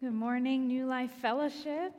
[0.00, 1.92] Good morning, New Life Fellowship.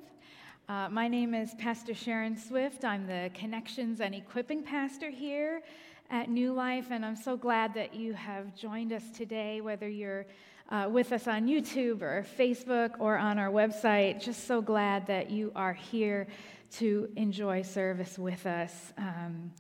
[0.70, 2.86] Uh, my name is Pastor Sharon Swift.
[2.86, 5.62] I'm the Connections and Equipping Pastor here
[6.10, 10.26] at New Life, and I'm so glad that you have joined us today, whether you're
[10.70, 14.24] uh, with us on YouTube or Facebook or on our website.
[14.24, 16.26] Just so glad that you are here
[16.78, 18.94] to enjoy service with us.
[18.98, 19.52] Um,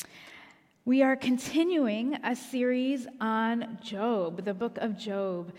[0.86, 5.52] we are continuing a series on Job, the book of Job.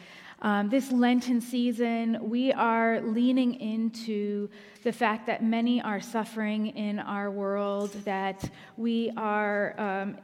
[0.42, 4.48] Um, this Lenten season, we are leaning into
[4.82, 10.16] the fact that many are suffering in our world, that we are um,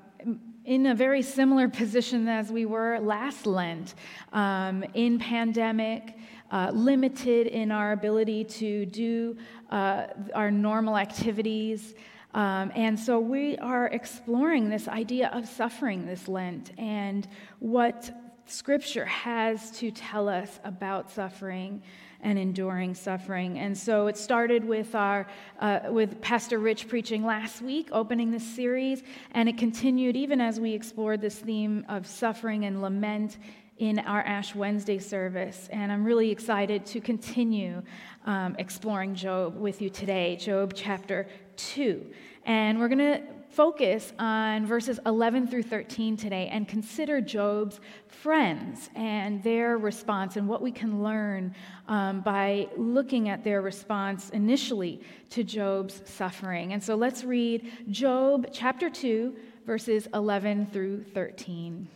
[0.64, 3.94] in a very similar position as we were last Lent
[4.32, 6.16] um, in pandemic.
[6.48, 9.36] Uh, limited in our ability to do
[9.70, 11.96] uh, our normal activities.
[12.34, 17.26] Um, and so we are exploring this idea of suffering this Lent and
[17.58, 18.12] what
[18.46, 21.82] Scripture has to tell us about suffering
[22.20, 23.58] and enduring suffering.
[23.58, 25.26] And so it started with our
[25.58, 30.60] uh, with Pastor Rich preaching last week, opening this series, and it continued even as
[30.60, 33.38] we explored this theme of suffering and lament
[33.78, 35.68] in our Ash Wednesday service.
[35.70, 37.82] And I'm really excited to continue
[38.26, 42.06] um, exploring Job with you today, Job chapter 2.
[42.44, 48.90] And we're going to focus on verses 11 through 13 today and consider Job's friends
[48.94, 51.54] and their response and what we can learn
[51.88, 56.72] um, by looking at their response initially to Job's suffering.
[56.72, 61.88] And so let's read Job chapter 2, verses 11 through 13.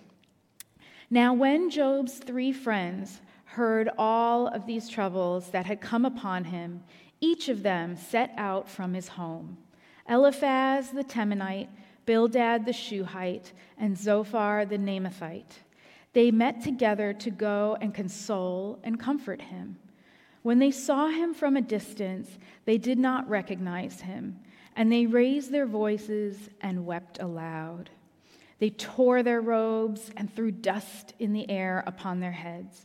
[1.11, 6.85] Now, when Job's three friends heard all of these troubles that had come upon him,
[7.21, 9.59] each of them set out from his home.
[10.11, 11.69] Eliphaz the Temanite,
[12.05, 15.61] Bildad the Shuhite, and Zophar the Naamathite.
[16.13, 19.79] They met together to go and console and comfort him.
[20.43, 24.41] When they saw him from a distance, they did not recognize him,
[24.75, 27.91] and they raised their voices and wept aloud.
[28.59, 32.85] They tore their robes and threw dust in the air upon their heads.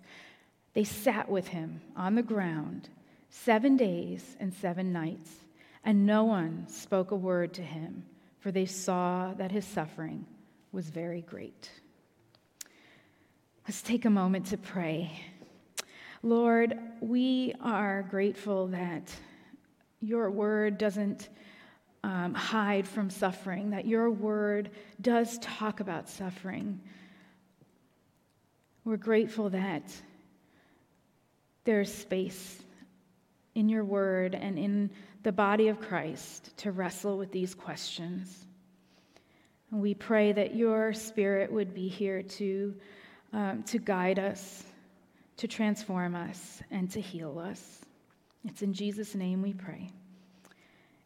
[0.73, 2.89] They sat with him on the ground
[3.29, 5.44] seven days and seven nights
[5.85, 8.03] and no one spoke a word to him,
[8.39, 10.25] for they saw that his suffering
[10.71, 11.69] was very great.
[13.67, 15.11] Let's take a moment to pray.
[16.23, 19.11] Lord, we are grateful that
[20.01, 21.29] your word doesn't
[22.03, 26.79] um, hide from suffering, that your word does talk about suffering.
[28.83, 29.91] We're grateful that
[31.63, 32.61] there's space
[33.55, 34.91] in your word and in
[35.25, 38.45] the body of Christ to wrestle with these questions.
[39.71, 42.75] And we pray that your spirit would be here to,
[43.33, 44.63] um, to guide us,
[45.37, 47.81] to transform us, and to heal us.
[48.47, 49.89] It's in Jesus' name we pray.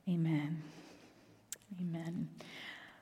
[0.09, 0.61] Amen.
[1.79, 2.27] Amen.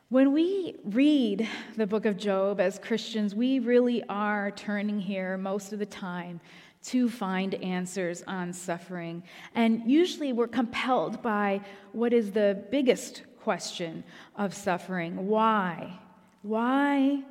[0.10, 5.74] When we read the book of Job as Christians, we really are turning here most
[5.74, 6.40] of the time
[6.84, 9.24] to find answers on suffering.
[9.56, 11.62] And usually we're compelled by
[11.92, 14.04] what is the biggest question
[14.36, 16.00] of suffering why?
[16.42, 17.24] Why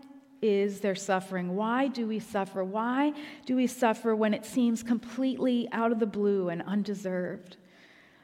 [0.43, 1.57] is there suffering?
[1.57, 2.63] Why do we suffer?
[2.63, 3.13] Why
[3.47, 7.57] do we suffer when it seems completely out of the blue and undeserved?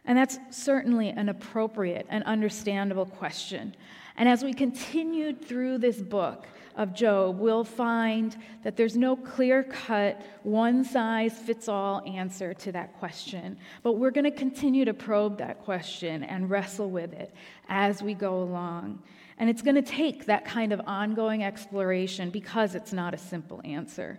[0.04, 3.74] And that's certainly an appropriate and understandable question.
[4.16, 6.46] And as we continued through this book,
[6.76, 12.72] of Job, we'll find that there's no clear cut, one size fits all answer to
[12.72, 13.58] that question.
[13.82, 17.34] But we're going to continue to probe that question and wrestle with it
[17.68, 19.02] as we go along.
[19.38, 23.60] And it's going to take that kind of ongoing exploration because it's not a simple
[23.64, 24.18] answer.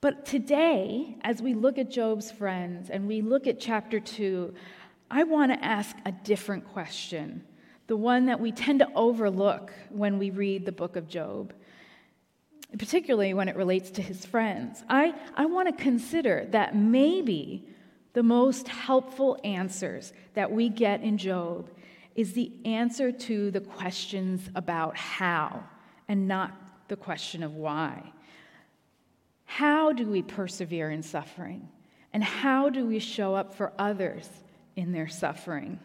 [0.00, 4.52] But today, as we look at Job's friends and we look at chapter two,
[5.12, 7.44] I want to ask a different question,
[7.86, 11.52] the one that we tend to overlook when we read the book of Job
[12.78, 14.82] particularly when it relates to his friends.
[14.88, 17.68] I, I want to consider that maybe
[18.14, 21.70] the most helpful answers that we get in Job
[22.14, 25.64] is the answer to the questions about how
[26.08, 26.52] and not
[26.88, 28.12] the question of why.
[29.44, 31.68] How do we persevere in suffering?
[32.12, 34.28] And how do we show up for others
[34.76, 35.78] in their suffering?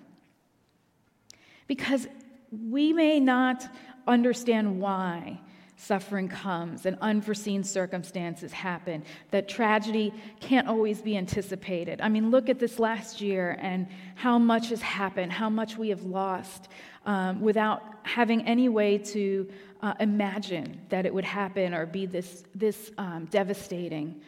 [1.68, 2.08] Because
[2.52, 3.68] we may not
[4.08, 5.40] understand why
[5.78, 12.02] suffering comes and unforeseen circumstances happen, that tragedy can't always be anticipated.
[12.02, 15.90] I mean, look at this last year and how much has happened, how much we
[15.90, 16.68] have lost
[17.06, 19.48] um, without having any way to
[19.84, 24.20] uh, imagine that it would happen or be this, this um, devastating.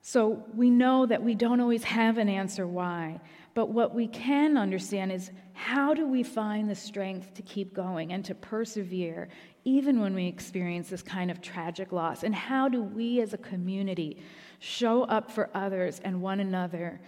[0.00, 3.20] So we know that we don't always have an answer why,
[3.54, 8.12] but what we can understand is how do we find the strength to keep going
[8.12, 9.28] and to persevere
[9.64, 12.22] even when we experience this kind of tragic loss?
[12.22, 14.22] And how do we as a community
[14.60, 17.00] show up for others and one another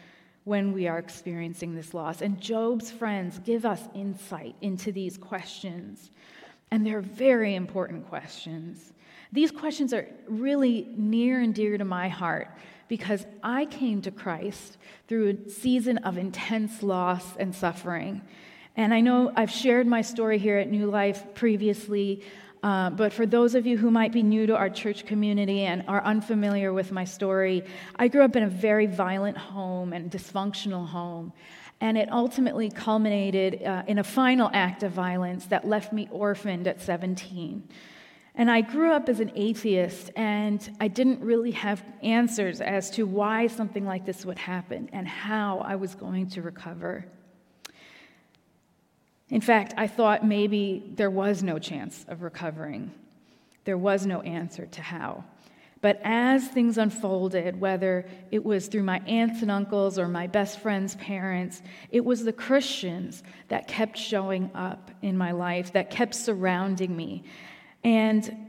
[0.45, 2.23] when we are experiencing this loss?
[2.23, 6.11] And Job's friends give us insight into these questions.
[6.73, 8.93] And they're very important questions.
[9.31, 12.49] These questions are really near and dear to my heart
[12.89, 18.23] because I came to Christ through a season of intense loss and suffering.
[18.77, 22.23] And I know I've shared my story here at New Life previously,
[22.63, 25.85] uh, but for those of you who might be new to our church community and
[25.89, 27.65] are unfamiliar with my story,
[27.97, 31.33] I grew up in a very violent home and dysfunctional home.
[31.81, 36.69] And it ultimately culminated uh, in a final act of violence that left me orphaned
[36.69, 37.69] at 17.
[38.35, 43.05] And I grew up as an atheist, and I didn't really have answers as to
[43.05, 47.05] why something like this would happen and how I was going to recover.
[49.29, 52.91] In fact, I thought maybe there was no chance of recovering.
[53.65, 55.25] There was no answer to how.
[55.83, 60.61] But as things unfolded, whether it was through my aunts and uncles or my best
[60.61, 66.15] friend's parents, it was the Christians that kept showing up in my life, that kept
[66.15, 67.25] surrounding me.
[67.85, 68.49] And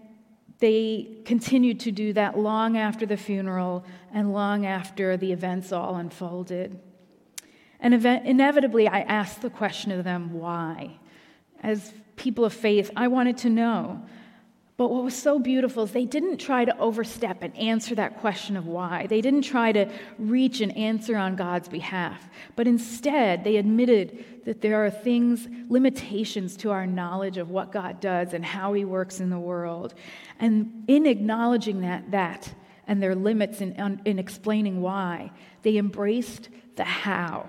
[0.59, 3.83] they continued to do that long after the funeral
[4.13, 6.80] and long after the events all unfolded.
[7.80, 11.00] And event- inevitably, I asked the question of them, why?
[11.62, 14.06] As people of faith, I wanted to know.
[14.75, 18.57] But what was so beautiful is they didn't try to overstep and answer that question
[18.57, 19.05] of why.
[19.05, 19.87] They didn't try to
[20.17, 22.27] reach an answer on God's behalf.
[22.55, 27.99] But instead, they admitted that there are things, limitations to our knowledge of what God
[27.99, 29.93] does and how He works in the world.
[30.39, 32.51] And in acknowledging that, that
[32.87, 35.31] and their limits in, in explaining why,
[35.61, 37.45] they embraced the how.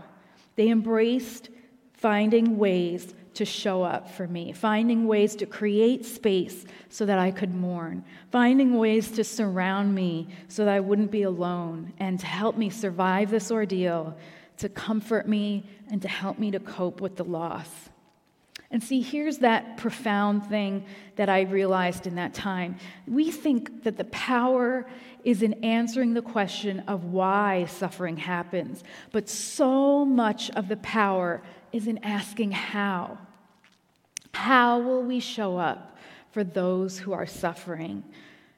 [0.56, 1.48] They embraced
[1.94, 7.30] finding ways to show up for me, finding ways to create space so that I
[7.30, 12.26] could mourn, finding ways to surround me so that I wouldn't be alone, and to
[12.26, 14.16] help me survive this ordeal,
[14.58, 17.70] to comfort me, and to help me to cope with the loss.
[18.70, 20.84] And see, here's that profound thing
[21.14, 22.76] that I realized in that time.
[23.06, 24.86] We think that the power
[25.22, 28.82] is in answering the question of why suffering happens,
[29.12, 31.42] but so much of the power
[31.74, 33.18] is in asking how.
[34.32, 35.98] How will we show up
[36.30, 38.04] for those who are suffering?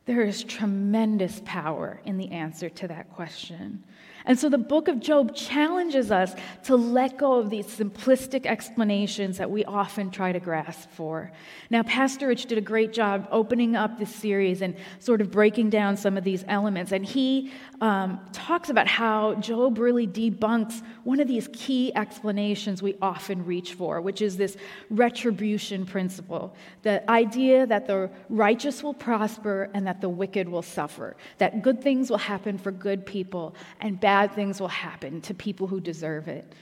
[0.04, 3.82] There is tremendous power in the answer to that question.
[4.26, 6.34] And so the book of Job challenges us
[6.64, 11.30] to let go of these simplistic explanations that we often try to grasp for.
[11.70, 15.70] Now, Pastor Rich did a great job opening up this series and sort of breaking
[15.70, 16.90] down some of these elements.
[16.90, 22.96] And he um, talks about how Job really debunks one of these key explanations we
[23.00, 24.56] often reach for, which is this
[24.90, 31.16] retribution principle the idea that the righteous will prosper and that the wicked will suffer,
[31.38, 35.34] that good things will happen for good people and bad bad things will happen to
[35.34, 36.54] people who deserve it.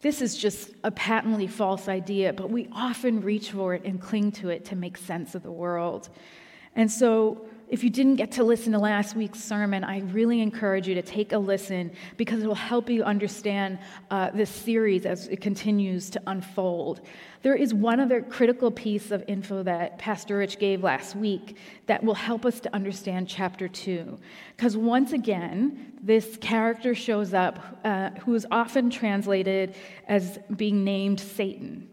[0.00, 4.32] This is just a patently false idea, but we often reach for it and cling
[4.40, 6.08] to it to make sense of the world.
[6.74, 10.86] And so, if you didn't get to listen to last week's sermon, I really encourage
[10.86, 13.80] you to take a listen because it will help you understand
[14.10, 17.00] uh, this series as it continues to unfold.
[17.42, 22.04] There is one other critical piece of info that Pastor Rich gave last week that
[22.04, 24.18] will help us to understand chapter two.
[24.56, 29.74] Because once again, this character shows up uh, who is often translated
[30.06, 31.88] as being named Satan.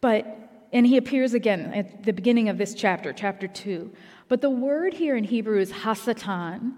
[0.00, 3.90] But and he appears again at the beginning of this chapter, chapter 2.
[4.28, 6.72] But the word here in Hebrew is Hasatan,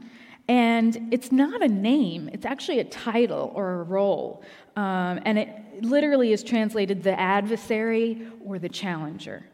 [0.49, 4.43] and it's not a name, it's actually a title or a role.
[4.77, 5.49] Um, and it
[5.83, 9.45] literally is translated the adversary or the challenger.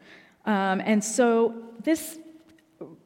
[0.45, 2.17] Um, and so this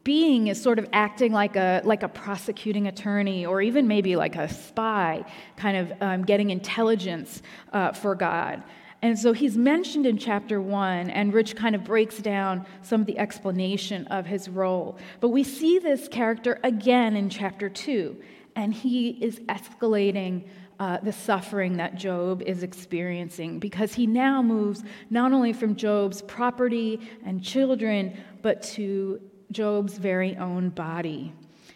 [0.04, 4.36] being is sort of acting like a, like a prosecuting attorney or even maybe like
[4.36, 5.24] a spy,
[5.56, 7.42] kind of um, getting intelligence
[7.74, 8.64] uh, for God.
[9.02, 13.08] And so he's mentioned in chapter one, and Rich kind of breaks down some of
[13.08, 14.98] the explanation of his role.
[15.22, 18.18] But we see this character again in chapter two,
[18.56, 24.84] and he is escalating uh, the suffering that Job is experiencing because he now moves
[25.10, 29.20] not only from Job's property and children, but to
[29.52, 31.34] Job's very own body.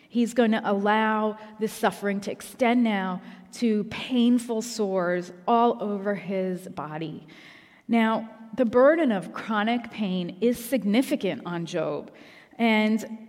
[0.09, 3.21] He's going to allow this suffering to extend now
[3.53, 7.27] to painful sores all over his body.
[7.88, 12.12] Now, the burden of chronic pain is significant on Job.
[12.57, 13.27] And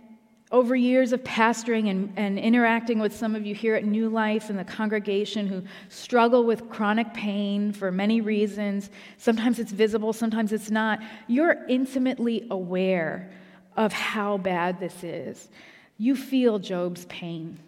[0.51, 4.49] over years of pastoring and, and interacting with some of you here at New Life
[4.49, 10.53] and the congregation who struggle with chronic pain for many reasons, sometimes it's visible, sometimes
[10.53, 13.31] it's not, you're intimately aware
[13.75, 15.49] of how bad this is.
[15.97, 17.59] You feel Job's pain.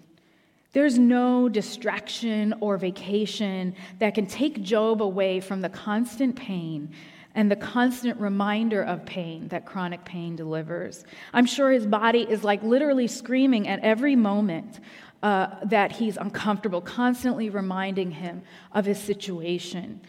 [0.77, 6.91] There's no distraction or vacation that can take Job away from the constant pain
[7.33, 11.03] and the constant reminder of pain that chronic pain delivers.
[11.33, 14.79] I'm sure his body is like literally screaming at every moment
[15.23, 19.99] uh, that he's uncomfortable, constantly reminding him of his situation.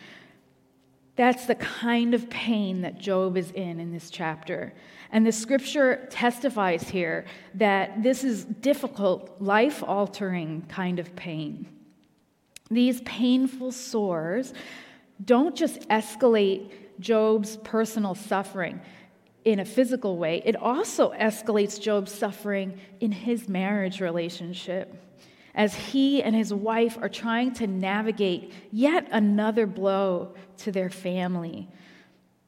[1.18, 4.72] That's the kind of pain that Job is in in this chapter.
[5.10, 11.66] And the scripture testifies here that this is difficult, life altering kind of pain.
[12.70, 14.54] These painful sores
[15.24, 16.70] don't just escalate
[17.00, 18.80] Job's personal suffering
[19.44, 24.94] in a physical way, it also escalates Job's suffering in his marriage relationship
[25.58, 31.68] as he and his wife are trying to navigate yet another blow to their family.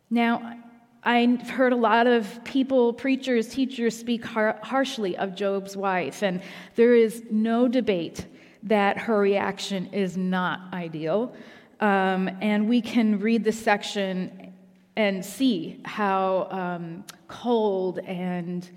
[0.09, 0.57] Now,
[1.03, 6.41] I've heard a lot of people, preachers, teachers speak har- harshly of Job's wife, and
[6.77, 8.27] there is no debate
[8.63, 11.35] that her reaction is not ideal.
[11.81, 14.53] Um, and we can read this section
[14.97, 18.71] and see how um, cold and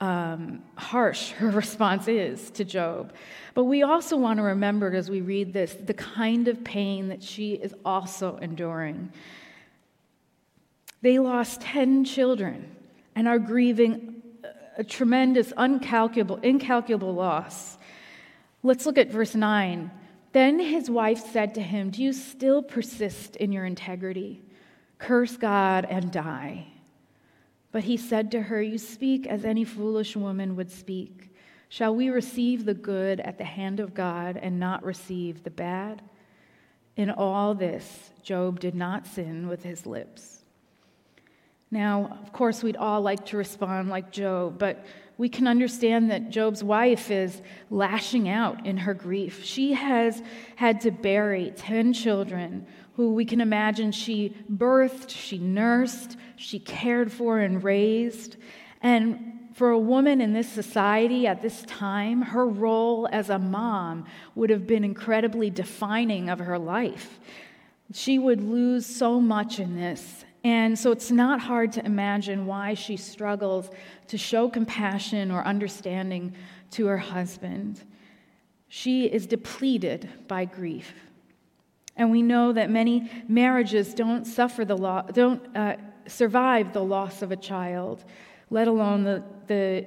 [0.00, 3.12] um, harsh her response is to Job.
[3.54, 7.22] But we also want to remember as we read this the kind of pain that
[7.22, 9.12] she is also enduring.
[11.00, 12.74] They lost 10 children
[13.14, 14.22] and are grieving
[14.76, 17.78] a tremendous, uncalculable, incalculable loss.
[18.62, 19.90] Let's look at verse 9.
[20.32, 24.42] Then his wife said to him, Do you still persist in your integrity?
[24.98, 26.66] Curse God and die.
[27.70, 31.34] But he said to her, You speak as any foolish woman would speak.
[31.68, 36.02] Shall we receive the good at the hand of God and not receive the bad?
[36.96, 40.44] In all this, Job did not sin with his lips.
[41.70, 44.84] Now, of course, we'd all like to respond like Job, but
[45.18, 49.44] we can understand that Job's wife is lashing out in her grief.
[49.44, 50.22] She has
[50.54, 57.12] had to bury 10 children who we can imagine she birthed, she nursed, she cared
[57.12, 58.36] for, and raised.
[58.80, 64.06] And for a woman in this society at this time, her role as a mom
[64.36, 67.18] would have been incredibly defining of her life.
[67.92, 70.24] She would lose so much in this.
[70.44, 73.70] And so it's not hard to imagine why she struggles
[74.06, 76.34] to show compassion or understanding
[76.72, 77.82] to her husband.
[78.68, 80.92] She is depleted by grief.
[81.96, 85.76] And we know that many marriages don't suffer the lo- don't uh,
[86.06, 88.04] survive the loss of a child,
[88.50, 89.86] let alone the, the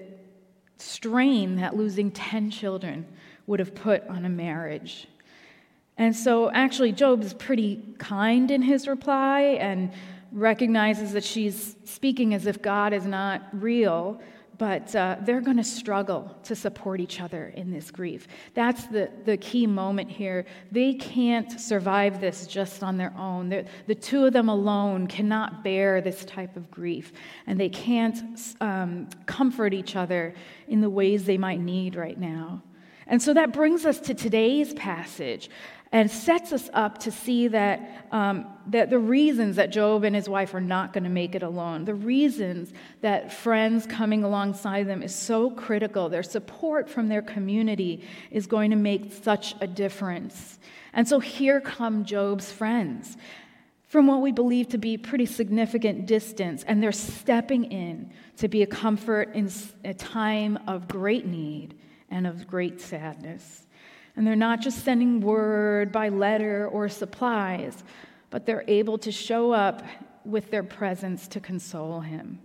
[0.78, 3.06] strain that losing 10 children
[3.48, 5.08] would have put on a marriage.
[5.98, 9.92] And so, actually, Job is pretty kind in his reply and
[10.32, 14.22] recognizes that she's speaking as if God is not real,
[14.58, 18.28] but uh, they're going to struggle to support each other in this grief.
[18.54, 20.46] That's the, the key moment here.
[20.72, 23.50] They can't survive this just on their own.
[23.50, 27.12] They're, the two of them alone cannot bear this type of grief,
[27.48, 30.36] and they can't um, comfort each other
[30.68, 32.62] in the ways they might need right now.
[33.08, 35.50] And so that brings us to today's passage
[35.92, 40.30] and sets us up to see that, um, that the reasons that Job and his
[40.30, 42.72] wife are not going to make it alone, the reasons
[43.02, 48.72] that friends coming alongside them is so critical, their support from their community is going
[48.72, 50.60] to make such a difference.
[50.94, 53.18] And so here come Job's friends
[53.88, 58.64] from what we believe to be pretty significant distance, and they're stepping in to be
[58.64, 59.52] a comfort in
[59.84, 61.76] a time of great need
[62.10, 63.68] and of great sadness.
[64.16, 67.84] And they're not just sending word by letter or supplies,
[68.30, 69.84] but they're able to show up
[70.26, 72.40] with their presence to console him.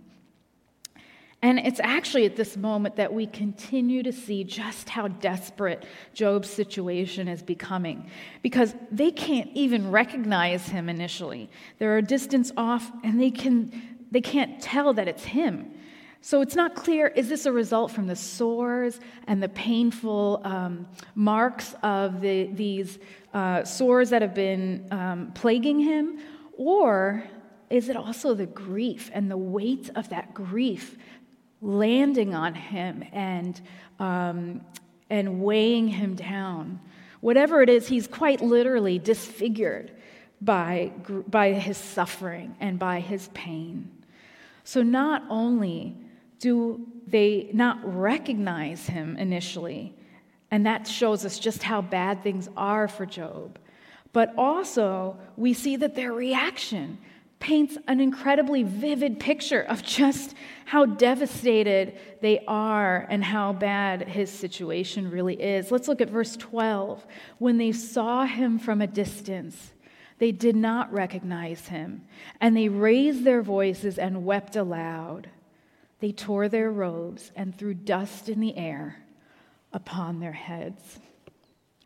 [1.41, 6.49] And it's actually at this moment that we continue to see just how desperate Job's
[6.49, 8.09] situation is becoming
[8.41, 11.49] because they can't even recognize him initially.
[11.77, 13.71] They're a distance off and they, can,
[14.09, 15.73] they can't tell that it's him.
[16.27, 20.85] So it's not clear is this a result from the sores and the painful um,
[21.15, 22.99] marks of the, these
[23.33, 26.19] uh, sores that have been um, plaguing him?
[26.57, 27.23] Or
[27.69, 30.97] is it also the grief and the weight of that grief
[31.61, 33.61] landing on him and,
[33.97, 34.65] um,
[35.09, 36.81] and weighing him down?
[37.21, 39.93] Whatever it is, he's quite literally disfigured
[40.41, 40.91] by,
[41.29, 43.89] by his suffering and by his pain.
[44.65, 45.95] So not only
[46.39, 49.93] do they not recognize him initially.
[50.51, 53.59] And that shows us just how bad things are for Job.
[54.13, 56.97] But also, we see that their reaction
[57.39, 60.33] paints an incredibly vivid picture of just
[60.65, 65.71] how devastated they are and how bad his situation really is.
[65.71, 67.05] Let's look at verse 12.
[67.37, 69.73] When they saw him from a distance,
[70.17, 72.03] they did not recognize him,
[72.41, 75.29] and they raised their voices and wept aloud.
[75.99, 78.97] They tore their robes and threw dust in the air
[79.73, 80.99] upon their heads.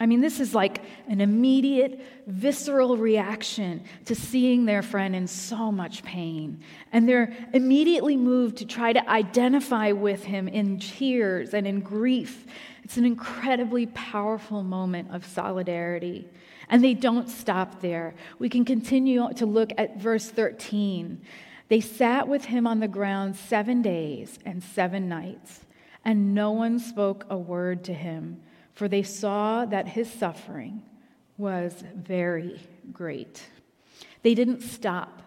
[0.01, 5.71] I mean, this is like an immediate, visceral reaction to seeing their friend in so
[5.71, 6.63] much pain.
[6.91, 12.47] And they're immediately moved to try to identify with him in tears and in grief.
[12.83, 16.27] It's an incredibly powerful moment of solidarity.
[16.67, 18.15] And they don't stop there.
[18.39, 21.21] We can continue to look at verse 13.
[21.71, 25.61] They sat with him on the ground seven days and seven nights,
[26.05, 28.41] and no one spoke a word to him
[28.73, 30.81] for they saw that his suffering
[31.37, 32.59] was very
[32.91, 33.43] great.
[34.23, 35.21] They didn't stop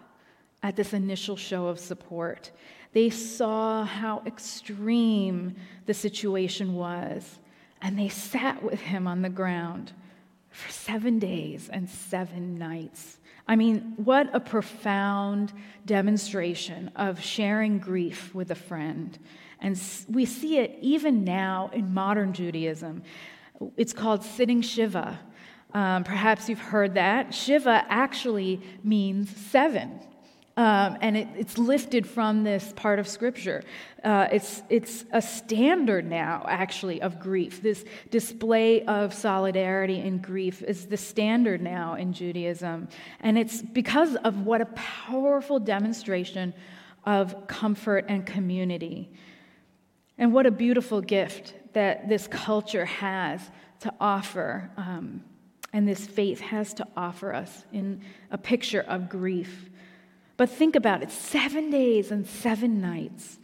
[0.63, 2.51] at this initial show of support.
[2.93, 7.39] They saw how extreme the situation was,
[7.81, 9.93] and they sat with him on the ground
[10.49, 13.19] for seven days and seven nights.
[13.47, 15.53] I mean, what a profound
[15.85, 19.17] demonstration of sharing grief with a friend.
[19.59, 23.03] And we see it even now in modern Judaism.
[23.77, 25.19] It's called sitting Shiva.
[25.73, 27.33] Um, perhaps you've heard that.
[27.33, 29.99] Shiva actually means seven.
[30.57, 33.63] Um, and it, it's lifted from this part of Scripture.
[34.03, 37.61] Uh, it's, it's a standard now, actually, of grief.
[37.61, 42.87] This display of solidarity in grief is the standard now in Judaism.
[43.19, 46.53] And it's because of what a powerful demonstration
[47.03, 49.11] of comfort and community.
[50.17, 53.41] And what a beautiful gift that this culture has
[53.81, 55.21] to offer, um,
[55.73, 59.69] and this faith has to offer us in a picture of grief.
[60.37, 63.39] But think about it seven days and seven nights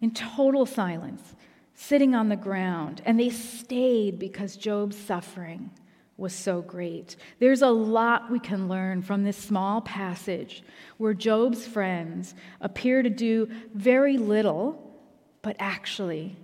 [0.00, 1.34] in total silence,
[1.74, 5.70] sitting on the ground, and they stayed because Job's suffering
[6.16, 7.16] was so great.
[7.38, 10.62] There's a lot we can learn from this small passage
[10.96, 14.98] where Job's friends appear to do very little,
[15.42, 16.36] but actually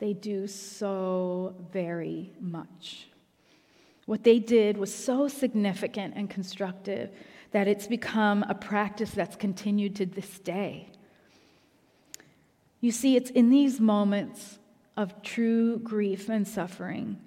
[0.00, 3.06] they do so very much.
[4.06, 7.10] What they did was so significant and constructive
[7.52, 10.88] that it's become a practice that's continued to this day.
[12.80, 14.58] You see, it's in these moments
[14.96, 17.18] of true grief and suffering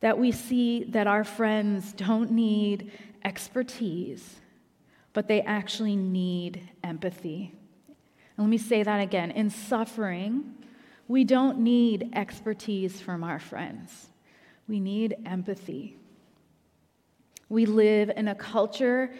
[0.00, 2.92] that we see that our friends don't need
[3.24, 4.36] expertise,
[5.12, 7.52] but they actually need empathy.
[8.36, 9.30] And let me say that again.
[9.30, 10.54] In suffering,
[11.08, 14.08] we don't need expertise from our friends,
[14.68, 15.96] we need empathy.
[17.48, 19.12] We live in a culture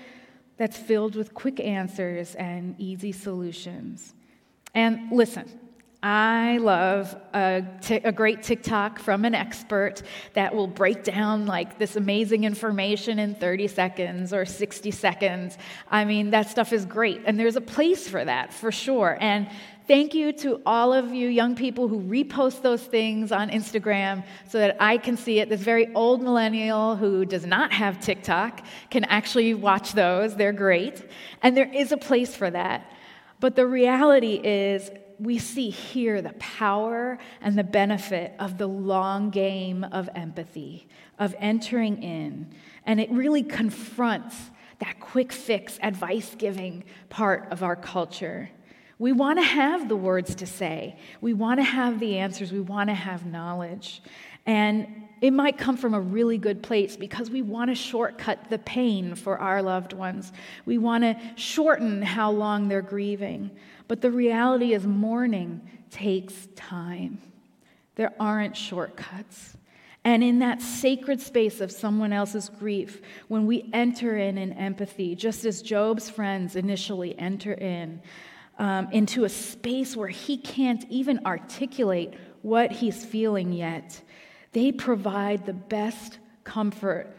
[0.56, 4.14] that's filled with quick answers and easy solutions.
[4.74, 5.48] And listen,
[6.02, 10.02] I love a, t- a great TikTok from an expert
[10.34, 15.58] that will break down like this amazing information in 30 seconds or 60 seconds.
[15.90, 17.22] I mean, that stuff is great.
[17.24, 19.16] And there's a place for that for sure.
[19.20, 19.48] And
[19.86, 24.58] Thank you to all of you young people who repost those things on Instagram so
[24.58, 25.48] that I can see it.
[25.48, 30.34] This very old millennial who does not have TikTok can actually watch those.
[30.34, 31.04] They're great.
[31.40, 32.90] And there is a place for that.
[33.38, 39.30] But the reality is, we see here the power and the benefit of the long
[39.30, 42.52] game of empathy, of entering in.
[42.84, 44.36] And it really confronts
[44.80, 48.50] that quick fix advice giving part of our culture.
[48.98, 50.98] We want to have the words to say.
[51.20, 52.52] We want to have the answers.
[52.52, 54.02] We want to have knowledge.
[54.46, 58.58] And it might come from a really good place because we want to shortcut the
[58.58, 60.32] pain for our loved ones.
[60.64, 63.50] We want to shorten how long they're grieving.
[63.88, 67.20] But the reality is, mourning takes time.
[67.96, 69.56] There aren't shortcuts.
[70.04, 75.16] And in that sacred space of someone else's grief, when we enter in in empathy,
[75.16, 78.00] just as Job's friends initially enter in,
[78.58, 84.00] um, into a space where he can't even articulate what he's feeling yet.
[84.52, 87.14] They provide the best comfort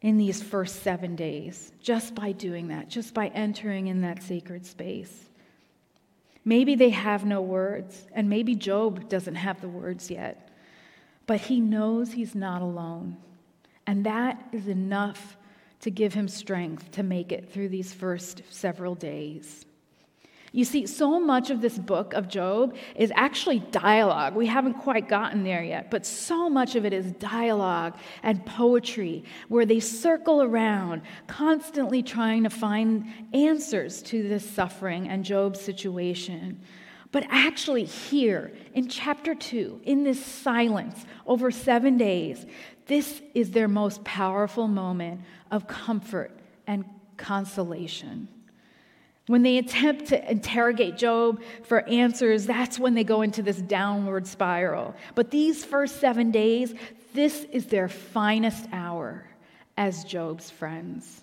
[0.00, 4.64] in these first seven days just by doing that, just by entering in that sacred
[4.64, 5.28] space.
[6.44, 10.48] Maybe they have no words, and maybe Job doesn't have the words yet,
[11.26, 13.18] but he knows he's not alone.
[13.86, 15.36] And that is enough
[15.80, 19.66] to give him strength to make it through these first several days.
[20.52, 24.34] You see, so much of this book of Job is actually dialogue.
[24.34, 29.22] We haven't quite gotten there yet, but so much of it is dialogue and poetry
[29.48, 36.60] where they circle around, constantly trying to find answers to this suffering and Job's situation.
[37.12, 42.44] But actually, here in chapter two, in this silence over seven days,
[42.86, 46.36] this is their most powerful moment of comfort
[46.66, 46.84] and
[47.16, 48.28] consolation.
[49.30, 54.26] When they attempt to interrogate Job for answers, that's when they go into this downward
[54.26, 54.92] spiral.
[55.14, 56.74] But these first seven days,
[57.14, 59.24] this is their finest hour
[59.76, 61.20] as Job's friends.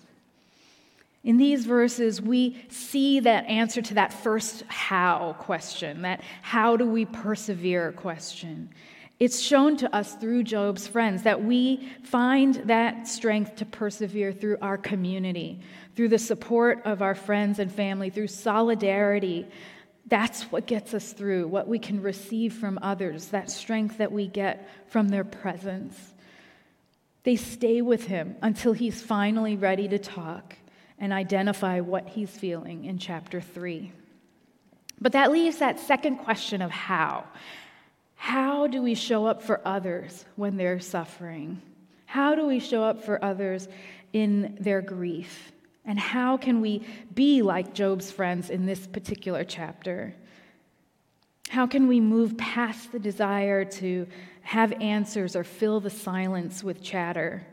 [1.22, 6.86] In these verses, we see that answer to that first how question, that how do
[6.86, 8.70] we persevere question.
[9.20, 14.58] It's shown to us through Job's friends that we find that strength to persevere through
[14.62, 15.60] our community,
[15.98, 19.44] through the support of our friends and family, through solidarity.
[20.06, 24.28] That's what gets us through, what we can receive from others, that strength that we
[24.28, 25.98] get from their presence.
[27.24, 30.54] They stay with him until he's finally ready to talk
[31.00, 33.90] and identify what he's feeling in chapter 3.
[35.00, 37.24] But that leaves that second question of how.
[38.14, 41.60] How do we show up for others when they're suffering?
[42.06, 43.66] How do we show up for others
[44.12, 45.50] in their grief?
[45.88, 46.82] And how can we
[47.14, 50.14] be like Job's friends in this particular chapter?
[51.48, 54.06] How can we move past the desire to
[54.42, 57.46] have answers or fill the silence with chatter?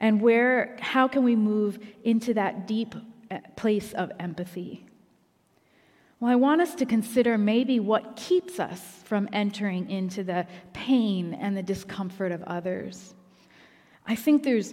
[0.00, 2.94] And where, how can we move into that deep
[3.30, 4.86] uh, place of empathy?
[6.20, 11.34] Well, I want us to consider maybe what keeps us from entering into the pain
[11.34, 13.12] and the discomfort of others.
[14.06, 14.72] I think there's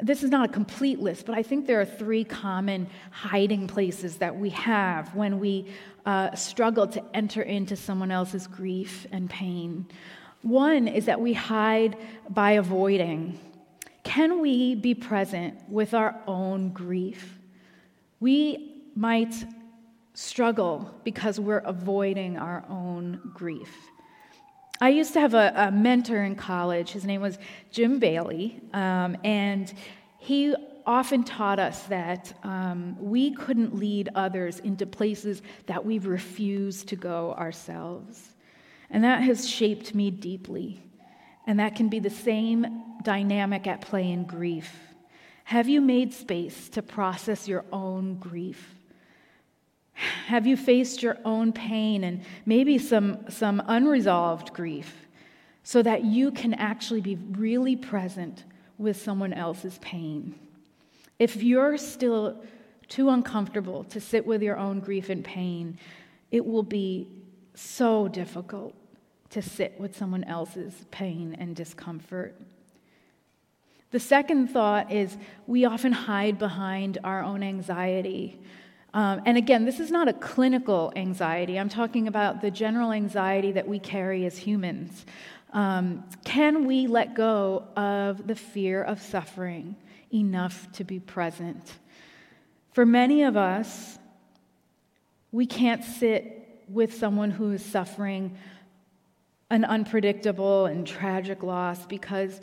[0.00, 4.16] this is not a complete list, but I think there are three common hiding places
[4.18, 5.66] that we have when we
[6.04, 9.86] uh, struggle to enter into someone else's grief and pain.
[10.42, 11.96] One is that we hide
[12.28, 13.38] by avoiding.
[14.04, 17.38] Can we be present with our own grief?
[18.20, 19.34] We might
[20.14, 23.70] struggle because we're avoiding our own grief.
[24.80, 26.90] I used to have a, a mentor in college.
[26.90, 27.38] His name was
[27.70, 29.72] Jim Bailey, um, and
[30.18, 36.88] he often taught us that um, we couldn't lead others into places that we refused
[36.88, 38.34] to go ourselves.
[38.90, 40.82] And that has shaped me deeply.
[41.46, 44.72] And that can be the same dynamic at play in grief.
[45.44, 48.75] Have you made space to process your own grief?
[50.26, 55.06] Have you faced your own pain and maybe some, some unresolved grief
[55.62, 58.44] so that you can actually be really present
[58.76, 60.34] with someone else's pain?
[61.18, 62.44] If you're still
[62.88, 65.78] too uncomfortable to sit with your own grief and pain,
[66.30, 67.08] it will be
[67.54, 68.74] so difficult
[69.30, 72.38] to sit with someone else's pain and discomfort.
[73.92, 78.38] The second thought is we often hide behind our own anxiety
[78.96, 81.58] um, and again, this is not a clinical anxiety.
[81.58, 85.04] I'm talking about the general anxiety that we carry as humans.
[85.52, 89.76] Um, can we let go of the fear of suffering
[90.14, 91.74] enough to be present?
[92.72, 93.98] For many of us,
[95.30, 98.34] we can't sit with someone who is suffering
[99.50, 102.40] an unpredictable and tragic loss because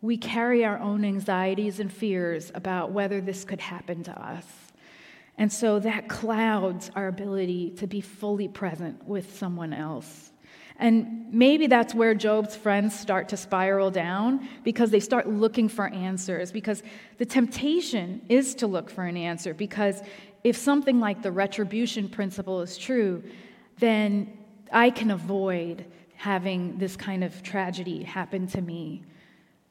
[0.00, 4.61] we carry our own anxieties and fears about whether this could happen to us.
[5.42, 10.30] And so that clouds our ability to be fully present with someone else.
[10.76, 15.88] And maybe that's where Job's friends start to spiral down because they start looking for
[15.88, 16.52] answers.
[16.52, 16.84] Because
[17.18, 19.52] the temptation is to look for an answer.
[19.52, 20.00] Because
[20.44, 23.24] if something like the retribution principle is true,
[23.78, 24.38] then
[24.70, 29.02] I can avoid having this kind of tragedy happen to me.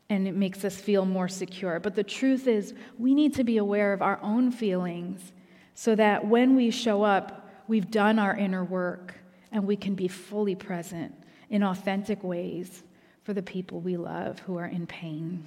[0.09, 1.79] And it makes us feel more secure.
[1.79, 5.31] But the truth is, we need to be aware of our own feelings
[5.73, 9.15] so that when we show up, we've done our inner work
[9.51, 11.13] and we can be fully present
[11.49, 12.83] in authentic ways
[13.23, 15.45] for the people we love who are in pain.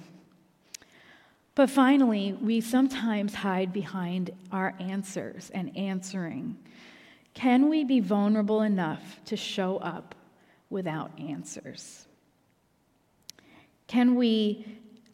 [1.55, 6.57] But finally, we sometimes hide behind our answers and answering.
[7.33, 10.15] Can we be vulnerable enough to show up
[10.69, 12.07] without answers?
[13.87, 14.65] Can we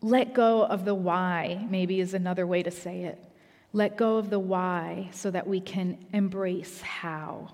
[0.02, 3.24] let go of the why, maybe is another way to say it,
[3.74, 7.50] let go of the why so that we can embrace how.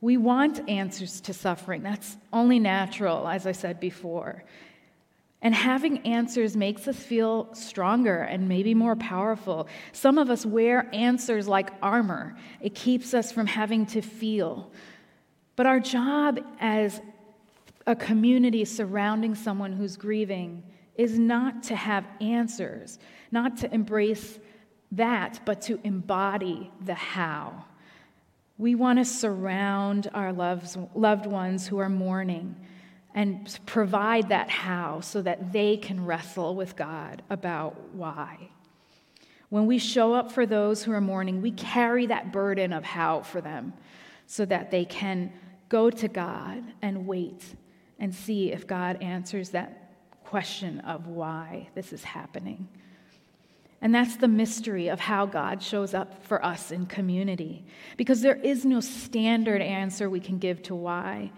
[0.00, 1.82] We want answers to suffering.
[1.82, 4.44] That's only natural, as I said before.
[5.40, 9.66] And having answers makes us feel stronger and maybe more powerful.
[9.92, 14.70] Some of us wear answers like armor, it keeps us from having to feel.
[15.56, 17.00] But our job as
[17.86, 20.62] a community surrounding someone who's grieving
[20.94, 22.98] is not to have answers,
[23.30, 24.38] not to embrace
[24.92, 27.64] that, but to embody the how.
[28.58, 32.54] We want to surround our loves, loved ones who are mourning
[33.14, 38.50] and provide that how so that they can wrestle with God about why.
[39.48, 43.20] When we show up for those who are mourning, we carry that burden of how
[43.20, 43.74] for them
[44.26, 45.32] so that they can
[45.68, 47.44] go to God and wait
[47.98, 49.92] and see if God answers that
[50.24, 52.68] question of why this is happening.
[53.82, 57.64] And that's the mystery of how God shows up for us in community.
[57.96, 61.32] Because there is no standard answer we can give to why.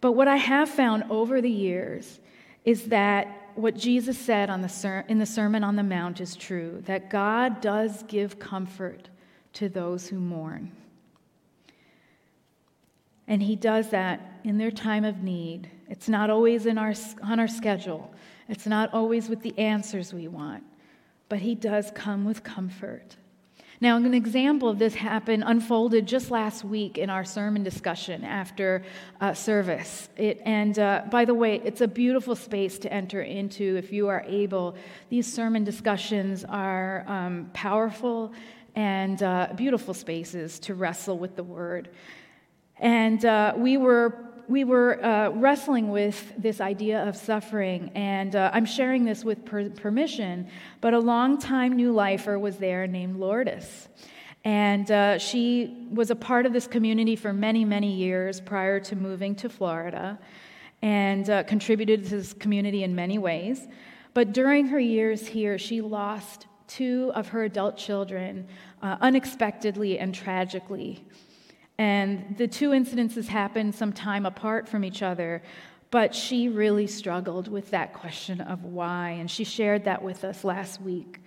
[0.00, 2.20] But what I have found over the years
[2.64, 6.82] is that what Jesus said the ser- in the Sermon on the Mount is true
[6.86, 9.10] that God does give comfort
[9.52, 10.72] to those who mourn.
[13.28, 15.70] And He does that in their time of need.
[15.88, 18.12] It's not always in our, on our schedule,
[18.48, 20.64] it's not always with the answers we want,
[21.28, 23.16] but He does come with comfort.
[23.80, 28.82] Now, an example of this happened, unfolded just last week in our sermon discussion after
[29.20, 30.08] uh, service.
[30.16, 34.08] It, and uh, by the way, it's a beautiful space to enter into if you
[34.08, 34.76] are able.
[35.10, 38.32] These sermon discussions are um, powerful
[38.76, 41.90] and uh, beautiful spaces to wrestle with the word.
[42.78, 48.50] And uh, we were we were uh, wrestling with this idea of suffering, and uh,
[48.52, 50.48] I'm sharing this with per- permission,
[50.80, 53.88] but a long-time new lifer was there named Lourdes.
[54.44, 58.96] And uh, she was a part of this community for many, many years prior to
[58.96, 60.18] moving to Florida
[60.82, 63.66] and uh, contributed to this community in many ways.
[64.12, 68.46] But during her years here, she lost two of her adult children
[68.82, 71.04] uh, unexpectedly and tragically.
[71.78, 75.42] And the two incidences happened some time apart from each other,
[75.90, 80.44] but she really struggled with that question of why, and she shared that with us
[80.44, 81.20] last week.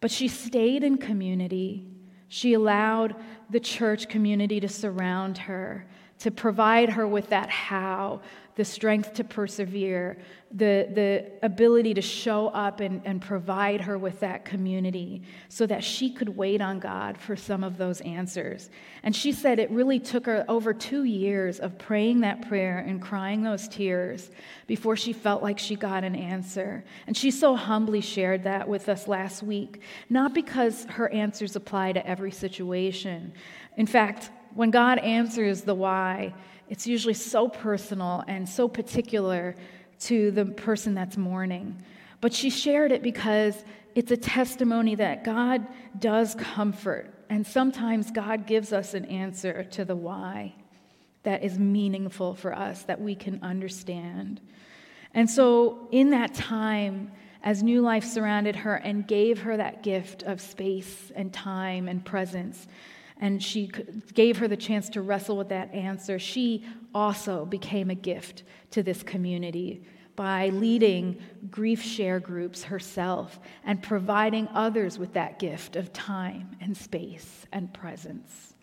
[0.00, 1.86] But she stayed in community.
[2.28, 3.16] She allowed
[3.50, 5.86] the church community to surround her,
[6.20, 8.20] to provide her with that how,
[8.58, 10.18] the strength to persevere,
[10.50, 15.84] the, the ability to show up and, and provide her with that community so that
[15.84, 18.68] she could wait on God for some of those answers.
[19.04, 23.00] And she said it really took her over two years of praying that prayer and
[23.00, 24.28] crying those tears
[24.66, 26.82] before she felt like she got an answer.
[27.06, 31.92] And she so humbly shared that with us last week, not because her answers apply
[31.92, 33.34] to every situation.
[33.78, 36.34] In fact, when God answers the why,
[36.68, 39.54] it's usually so personal and so particular
[40.00, 41.80] to the person that's mourning.
[42.20, 43.64] But she shared it because
[43.94, 45.64] it's a testimony that God
[45.98, 47.14] does comfort.
[47.30, 50.54] And sometimes God gives us an answer to the why
[51.22, 54.40] that is meaningful for us, that we can understand.
[55.14, 57.12] And so, in that time,
[57.44, 62.04] as New Life surrounded her and gave her that gift of space and time and
[62.04, 62.66] presence,
[63.20, 63.70] and she
[64.14, 68.82] gave her the chance to wrestle with that answer, she also became a gift to
[68.82, 69.82] this community
[70.16, 71.16] by leading
[71.50, 77.72] grief share groups herself and providing others with that gift of time and space and
[77.72, 78.54] presence.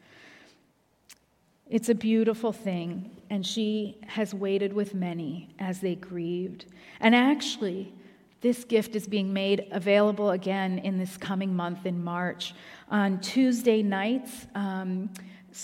[1.67, 6.65] It's a beautiful thing, and she has waited with many as they grieved.
[6.99, 7.93] And actually,
[8.41, 12.53] this gift is being made available again in this coming month in March.
[12.89, 15.09] On Tuesday nights, um,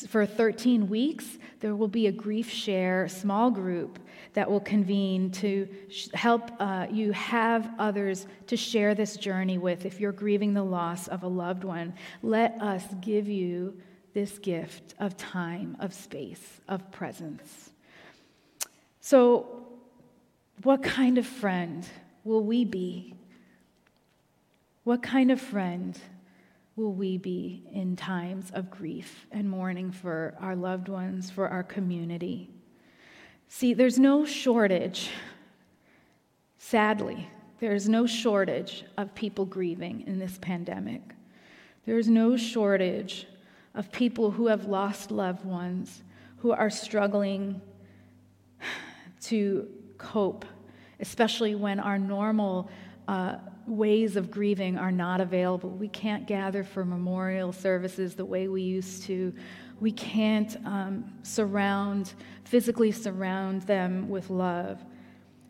[0.07, 3.99] for 13 weeks, there will be a grief share small group
[4.33, 9.85] that will convene to sh- help uh, you have others to share this journey with.
[9.85, 13.77] If you're grieving the loss of a loved one, let us give you
[14.13, 17.71] this gift of time, of space, of presence.
[19.01, 19.67] So,
[20.63, 21.85] what kind of friend
[22.23, 23.15] will we be?
[24.83, 25.97] What kind of friend
[26.75, 31.63] will we be in times of grief and mourning for our loved ones, for our
[31.63, 32.49] community?
[33.47, 35.09] See, there's no shortage,
[36.57, 37.29] sadly,
[37.59, 41.01] there's no shortage of people grieving in this pandemic.
[41.85, 43.27] There's no shortage
[43.75, 46.01] of people who have lost loved ones,
[46.37, 47.61] who are struggling
[49.21, 50.45] to cope,
[51.01, 52.69] especially when our normal
[53.07, 53.35] uh,
[53.67, 55.69] ways of grieving are not available.
[55.69, 59.33] We can't gather for memorial services the way we used to.
[59.79, 64.83] We can't um, surround, physically surround them with love.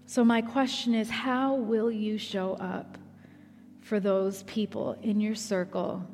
[0.05, 2.97] So, my question is how will you show up
[3.81, 6.05] for those people in your circle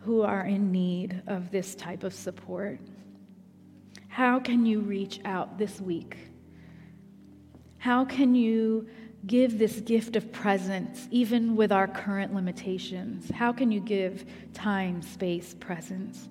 [0.00, 2.80] who are in need of this type of support?
[4.08, 6.16] How can you reach out this week?
[7.78, 8.88] How can you
[9.26, 13.30] give this gift of presence even with our current limitations?
[13.30, 16.28] How can you give time, space, presence?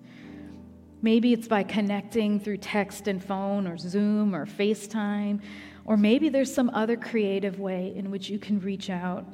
[1.02, 5.42] Maybe it's by connecting through text and phone or Zoom or FaceTime
[5.88, 9.26] or maybe there's some other creative way in which you can reach out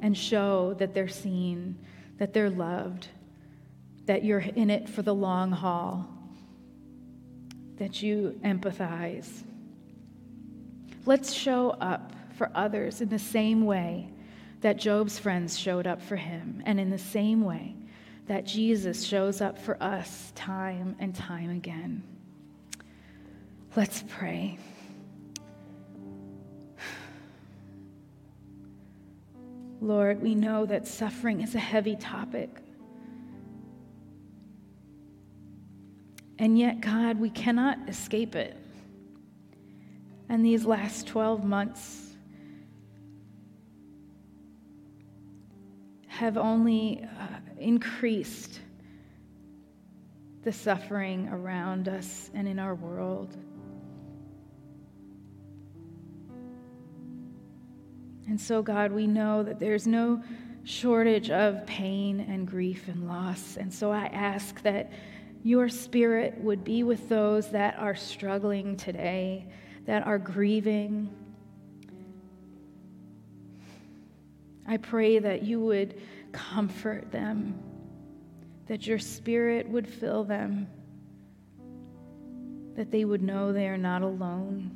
[0.00, 1.78] and show that they're seen,
[2.16, 3.08] that they're loved,
[4.06, 6.08] that you're in it for the long haul,
[7.76, 9.44] that you empathize.
[11.08, 14.10] Let's show up for others in the same way
[14.60, 17.74] that Job's friends showed up for him, and in the same way
[18.26, 22.02] that Jesus shows up for us time and time again.
[23.74, 24.58] Let's pray.
[29.80, 32.50] Lord, we know that suffering is a heavy topic.
[36.38, 38.58] And yet, God, we cannot escape it.
[40.28, 42.12] And these last 12 months
[46.06, 47.26] have only uh,
[47.58, 48.60] increased
[50.42, 53.36] the suffering around us and in our world.
[58.26, 60.22] And so, God, we know that there's no
[60.64, 63.56] shortage of pain and grief and loss.
[63.56, 64.92] And so I ask that
[65.42, 69.46] your spirit would be with those that are struggling today,
[69.88, 71.08] that are grieving.
[74.66, 75.98] I pray that you would
[76.30, 77.58] comfort them,
[78.66, 80.68] that your spirit would fill them,
[82.76, 84.70] that they would know they are not alone.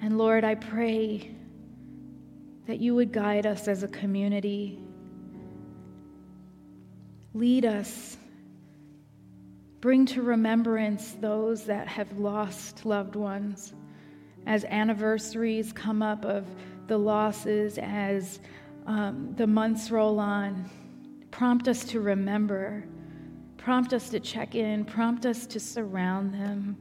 [0.00, 1.34] And Lord, I pray
[2.68, 4.78] that you would guide us as a community.
[7.34, 8.16] Lead us.
[9.80, 13.74] Bring to remembrance those that have lost loved ones.
[14.46, 16.46] As anniversaries come up of
[16.86, 18.40] the losses, as
[18.86, 20.70] um, the months roll on,
[21.30, 22.84] prompt us to remember,
[23.58, 26.76] prompt us to check in, prompt us to surround them.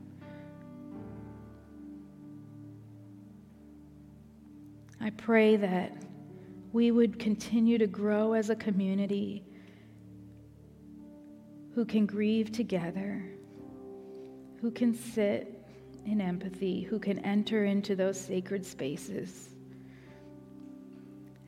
[5.02, 6.04] I pray that
[6.72, 9.45] we would continue to grow as a community
[11.76, 13.22] who can grieve together,
[14.62, 15.62] who can sit
[16.06, 19.50] in empathy, who can enter into those sacred spaces,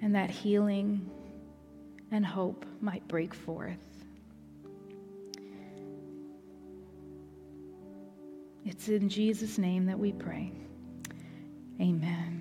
[0.02, 1.10] and that healing
[2.12, 3.78] and hope might break forth.
[8.66, 10.52] It's in Jesus' name that we pray.
[11.80, 12.37] Amen.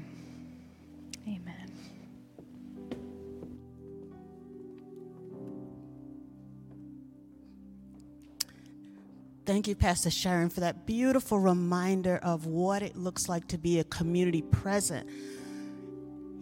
[9.46, 13.78] Thank you, Pastor Sharon, for that beautiful reminder of what it looks like to be
[13.78, 15.08] a community present,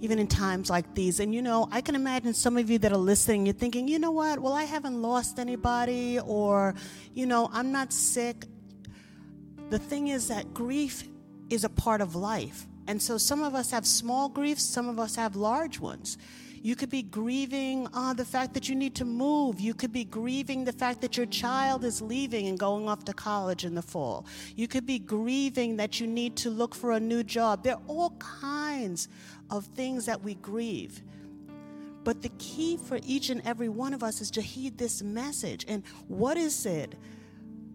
[0.00, 1.20] even in times like these.
[1.20, 3.98] And you know, I can imagine some of you that are listening, you're thinking, you
[3.98, 4.38] know what?
[4.38, 6.74] Well, I haven't lost anybody, or,
[7.12, 8.46] you know, I'm not sick.
[9.68, 11.04] The thing is that grief
[11.50, 12.66] is a part of life.
[12.86, 16.16] And so some of us have small griefs, some of us have large ones.
[16.64, 19.60] You could be grieving uh, the fact that you need to move.
[19.60, 23.12] You could be grieving the fact that your child is leaving and going off to
[23.12, 24.24] college in the fall.
[24.56, 27.64] You could be grieving that you need to look for a new job.
[27.64, 29.08] There are all kinds
[29.50, 31.02] of things that we grieve.
[32.02, 35.66] But the key for each and every one of us is to heed this message.
[35.68, 36.94] And what is it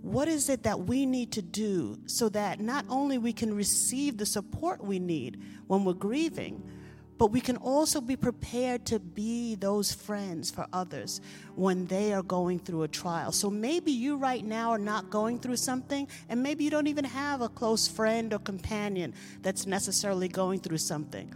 [0.01, 4.17] what is it that we need to do so that not only we can receive
[4.17, 6.63] the support we need when we're grieving,
[7.19, 11.19] but we can also be prepared to be those friends for others
[11.55, 13.33] when they are going through a trial.
[13.33, 17.03] So maybe you right now are not going through something, and maybe you don't even
[17.03, 21.35] have a close friend or companion that's necessarily going through something.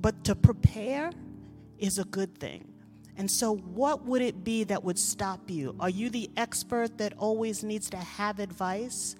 [0.00, 1.10] But to prepare
[1.80, 2.72] is a good thing.
[3.16, 5.74] And so, what would it be that would stop you?
[5.80, 9.16] Are you the expert that always needs to have advice?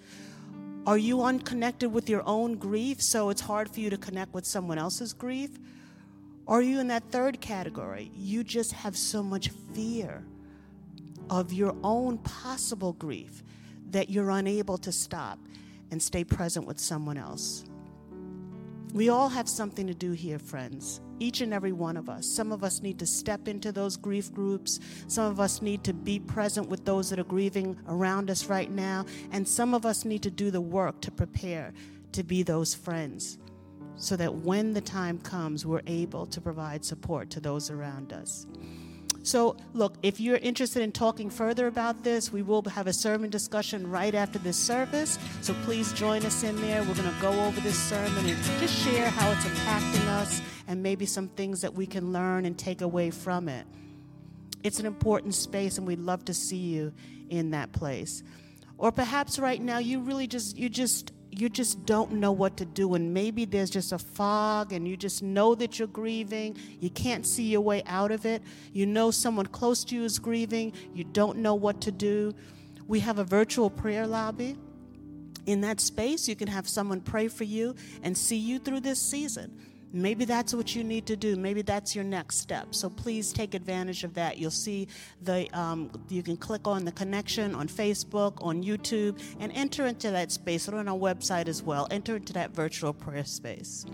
[0.91, 4.45] Are you unconnected with your own grief, so it's hard for you to connect with
[4.45, 5.51] someone else's grief?
[6.49, 8.11] Are you in that third category?
[8.17, 10.25] You just have so much fear
[11.31, 13.45] of your own possible grief
[13.93, 15.39] that you're unable to stop
[15.93, 17.65] and stay present with someone else.
[18.93, 21.01] We all have something to do here, friends.
[21.21, 22.27] Each and every one of us.
[22.27, 24.81] Some of us need to step into those grief groups.
[25.07, 28.71] Some of us need to be present with those that are grieving around us right
[28.71, 29.05] now.
[29.31, 31.73] And some of us need to do the work to prepare
[32.13, 33.39] to be those friends
[33.97, 38.47] so that when the time comes, we're able to provide support to those around us.
[39.23, 43.29] So, look, if you're interested in talking further about this, we will have a sermon
[43.29, 45.19] discussion right after this service.
[45.43, 46.83] So please join us in there.
[46.83, 50.83] We're going to go over this sermon and just share how it's impacting us and
[50.83, 53.67] maybe some things that we can learn and take away from it.
[54.63, 56.93] It's an important space, and we'd love to see you
[57.29, 58.23] in that place.
[58.79, 62.65] Or perhaps right now you really just you just you just don't know what to
[62.65, 66.57] do and maybe there's just a fog and you just know that you're grieving.
[66.81, 68.43] You can't see your way out of it.
[68.73, 70.73] You know someone close to you is grieving.
[70.95, 72.35] You don't know what to do.
[72.89, 74.57] We have a virtual prayer lobby.
[75.47, 79.01] In that space you can have someone pray for you and see you through this
[79.01, 79.57] season
[79.93, 81.35] Maybe that's what you need to do.
[81.35, 82.75] Maybe that's your next step.
[82.75, 84.39] So please take advantage of that.
[84.39, 84.87] You'll see
[85.23, 90.11] the, um, you can click on the connection on Facebook, on YouTube, and enter into
[90.13, 90.69] that space.
[90.69, 91.89] Or on our website as well.
[91.91, 93.85] Enter into that virtual prayer space.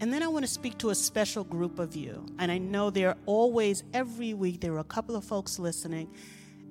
[0.00, 2.24] And then I want to speak to a special group of you.
[2.38, 6.08] And I know there are always, every week, there are a couple of folks listening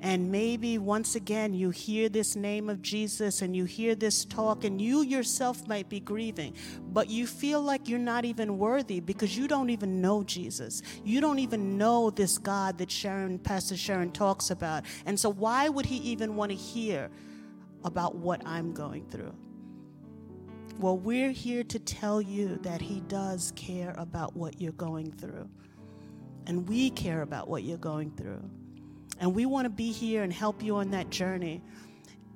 [0.01, 4.63] and maybe once again you hear this name of Jesus and you hear this talk,
[4.63, 6.55] and you yourself might be grieving,
[6.91, 10.81] but you feel like you're not even worthy because you don't even know Jesus.
[11.03, 14.85] You don't even know this God that Sharon, Pastor Sharon talks about.
[15.05, 17.09] And so, why would he even want to hear
[17.83, 19.33] about what I'm going through?
[20.79, 25.49] Well, we're here to tell you that he does care about what you're going through.
[26.47, 28.49] And we care about what you're going through.
[29.19, 31.61] And we want to be here and help you on that journey.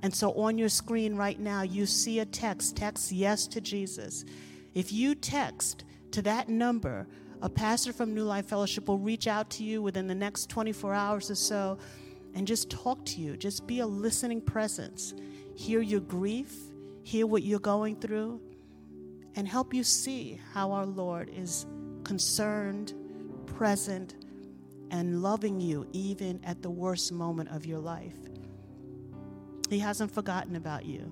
[0.01, 2.75] And so on your screen right now, you see a text.
[2.75, 4.25] Text yes to Jesus.
[4.73, 7.07] If you text to that number,
[7.41, 10.93] a pastor from New Life Fellowship will reach out to you within the next 24
[10.93, 11.77] hours or so
[12.33, 13.37] and just talk to you.
[13.37, 15.13] Just be a listening presence.
[15.55, 16.55] Hear your grief,
[17.03, 18.41] hear what you're going through,
[19.35, 21.65] and help you see how our Lord is
[22.03, 22.93] concerned,
[23.45, 24.15] present,
[24.93, 28.15] and loving you even at the worst moment of your life.
[29.69, 31.11] He hasn't forgotten about you.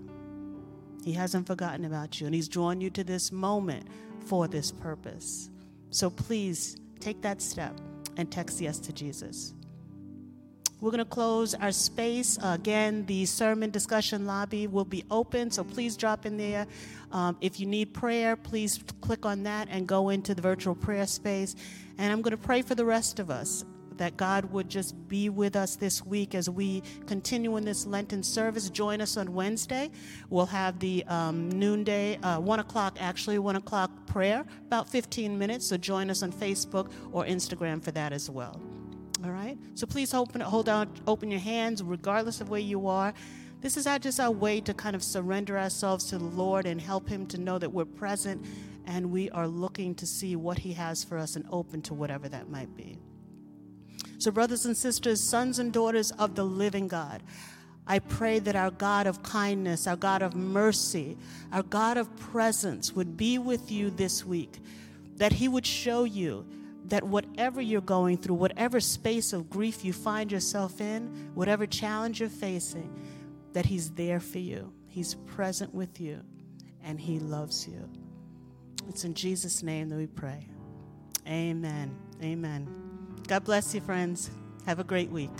[1.03, 3.87] He hasn't forgotten about you, and He's drawn you to this moment
[4.27, 5.49] for this purpose.
[5.89, 7.75] So please take that step
[8.17, 9.55] and text yes to Jesus.
[10.79, 12.37] We're going to close our space.
[12.43, 16.67] Again, the sermon discussion lobby will be open, so please drop in there.
[17.11, 21.07] Um, if you need prayer, please click on that and go into the virtual prayer
[21.07, 21.55] space.
[21.97, 23.63] And I'm going to pray for the rest of us
[23.97, 28.23] that God would just be with us this week as we continue in this Lenten
[28.23, 28.69] service.
[28.69, 29.91] Join us on Wednesday.
[30.29, 35.67] We'll have the um, noonday, uh, 1 o'clock, actually, 1 o'clock prayer, about 15 minutes.
[35.67, 38.59] So join us on Facebook or Instagram for that as well.
[39.23, 39.57] All right?
[39.75, 43.13] So please open, hold out, open your hands, regardless of where you are.
[43.61, 46.81] This is our, just our way to kind of surrender ourselves to the Lord and
[46.81, 48.43] help Him to know that we're present
[48.87, 52.27] and we are looking to see what He has for us and open to whatever
[52.29, 52.97] that might be.
[54.21, 57.23] So, brothers and sisters, sons and daughters of the living God,
[57.87, 61.17] I pray that our God of kindness, our God of mercy,
[61.51, 64.59] our God of presence would be with you this week,
[65.15, 66.45] that He would show you
[66.85, 72.19] that whatever you're going through, whatever space of grief you find yourself in, whatever challenge
[72.19, 72.93] you're facing,
[73.53, 74.71] that He's there for you.
[74.87, 76.21] He's present with you,
[76.83, 77.89] and He loves you.
[78.87, 80.47] It's in Jesus' name that we pray.
[81.27, 81.97] Amen.
[82.21, 82.90] Amen.
[83.27, 84.29] God bless you, friends.
[84.65, 85.31] Have a great week.